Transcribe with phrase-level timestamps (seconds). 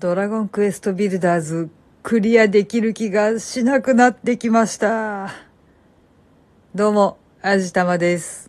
[0.00, 1.70] ドラゴンクエストビルダーズ
[2.04, 5.32] クリアできる気がしなくなってきました。
[6.72, 8.48] どうも、あじたまです。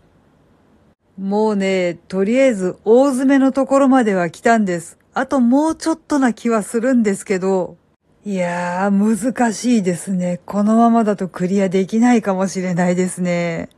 [1.17, 4.99] もうね、とりあえず大詰めのところまでは来たんです。
[5.15, 7.77] あともうちょっとな気はするんですけど、
[8.23, 10.41] いやー、難しいですね。
[10.45, 13.69] このままだとクリアできないかもしれないですね。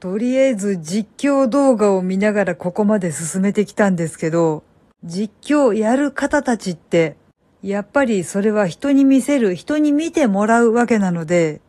[0.00, 4.64] とりあえず実況動画を見ながらここまで進めてきたんですけど、
[5.04, 7.16] 実況やる方たちって、
[7.62, 11.60] やっぱりそれは人に見せる、人に見てもらうわけなので、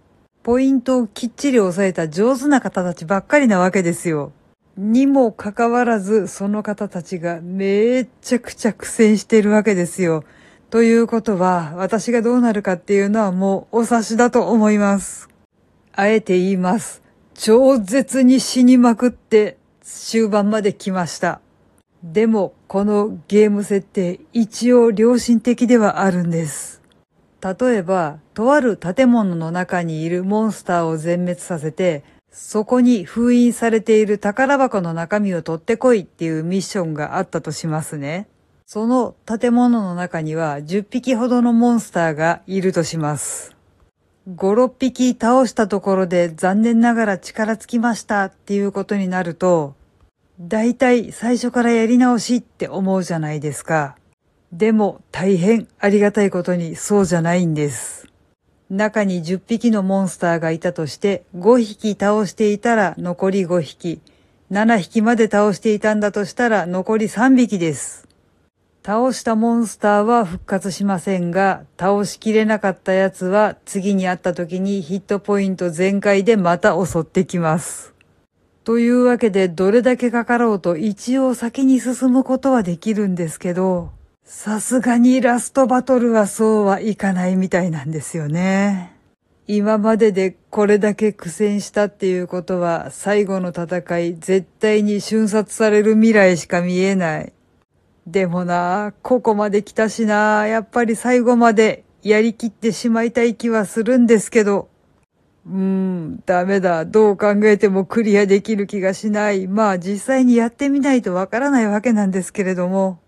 [0.44, 4.32] ポイントをきっちり押さえた上手な方たちばっかりなわけですよ。
[4.78, 10.24] にもかかわらず、その方たちがめちゃくちゃ苦戦しているわけですよ。
[10.70, 15.30] ということは、私がどうなるかっていうのはもうお察しだと思います。
[15.94, 17.02] あえて言います。
[17.34, 21.42] 超絶に死にまくって終盤まで来ました。
[22.14, 26.82] でも、このゲーム設定、一応良心的ではあるんです。
[27.42, 38.30] 例えば、とある建物の中にいるモンスターを全滅させて、そこに封印されている宝箱の中身を取ってこいっていうミッションがあったとしますね。
[38.66, 43.56] その建物の中には10匹ほどのモンスターがいるとします。
[44.30, 49.76] 5、6匹倒したところで残念ながら力尽きましたっていうことになると、
[50.40, 53.96] だいたい最初からやり直しって思うじゃないですか。
[54.52, 58.08] でも大変ありがたいことにそうじゃないんです。
[58.70, 64.00] 中に10匹のモンスターがいたとして5匹倒していたら残り5匹、
[64.52, 68.08] 7匹まで倒していたんだとしたら残り3匹です。
[68.86, 77.97] 倒したモンスターは復活しませんが、倒しきれなかったやつは次に会った時にヒットポイント全開でまた襲ってきます。
[78.68, 83.92] というわけでどれだけかかろうと一応先に進むことはできるんですけど、
[84.26, 88.94] さすがにラストバトルはそうはいかないみたいなんですよね。
[89.48, 97.32] 今まででこれだけ苦戦したっていうことは最後の戦い絶対に瞬殺される未来しか見えない。
[98.06, 104.68] でもな、ここまで来たしな、やっぱり最後までやりきってしまいたい気はするんですけど。
[105.50, 106.86] うーん、ダメだ。
[106.86, 109.48] どう考えてもクリアできる気がしない。
[109.48, 113.00] まあ実際にやってみないとわからないわけなんですけれども。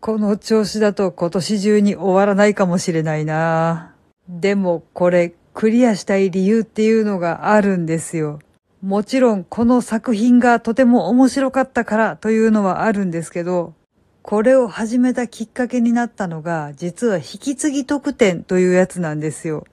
[0.00, 3.96] この調子だと今年中に終わらないかもしれないな。
[4.28, 8.38] でもこれクリアしたい理由っていうのがあるんですよ。
[8.80, 13.74] もちろんこの作品がとても面白かったからというのはあるんですけど、
[14.22, 19.64] これを始めたきっかけになったのが、実は引き継ぎ特典というやつなんですよ。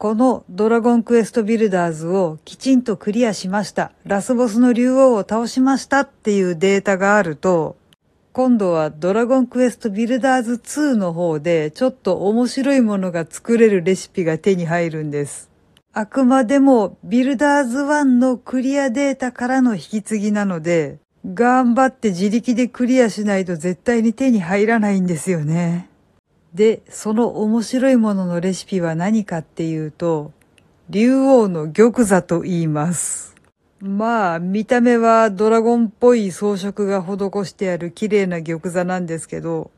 [0.00, 3.92] このドラゴンクエストビルダーズをきちんとクリアしました。
[4.06, 7.76] ラスボスの竜王を倒しましたっていうデータがあると、
[8.32, 15.50] 今度はドラゴンクエストビルダーズ2の方でちょっと面白いものが作れるレシピが手に入るんです。
[15.92, 25.89] あくまでもビルダーズ1のクリアデータからの引き継ぎなので、頑張って自力でクリアしないと絶対に手に入らないんですよね。
[26.54, 30.32] で、その面白いもののレシピは何かっていうと、
[30.88, 33.36] 竜王の玉座と言います。
[33.80, 39.70] まあ、見た目はドラゴンっぽい装飾が施してある綺麗な玉座なんですけど、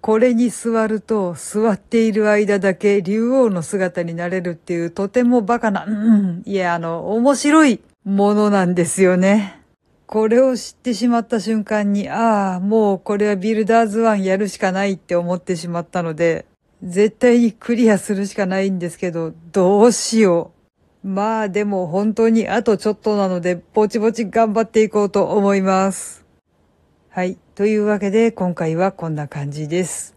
[0.00, 9.59] これに座ると座っている間だけ竜王の姿になれるっていうとてもバカな、うん、いや、あの、面白いものなんですよね。
[10.10, 16.46] これを知ってしまった瞬間に、ああ、もうこれはビルダーズ1やるしかないって思ってしまったので、
[16.82, 20.50] 絶対にクリアするしかないんですけど、どうしよ
[21.04, 21.06] う。
[21.06, 26.24] まあでも本当にあとちょっとなので、ぼちぼち頑張っていこうと思います。
[27.10, 27.38] はい。
[27.54, 30.16] というわけで今回はこんな感じです。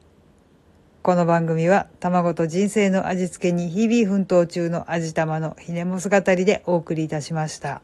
[1.03, 7.83] この番組は卵と人生の味付けに日々奮闘中の味玉のひねもす語りでお送りいたしました。